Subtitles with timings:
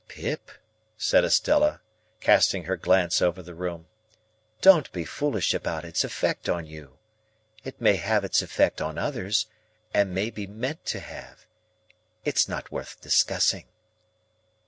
[0.09, 0.49] "Pip,"
[0.97, 1.79] said Estella,
[2.21, 3.85] casting her glance over the room,
[4.59, 6.97] "don't be foolish about its effect on you.
[7.63, 9.45] It may have its effect on others,
[9.93, 11.45] and may be meant to have.
[12.25, 13.67] It's not worth discussing."